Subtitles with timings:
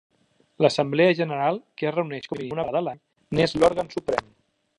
[0.65, 3.03] L'Assemblea General, que es reuneix com a mínim una vegada a l'any,
[3.41, 4.35] n'és l'òrgan suprem.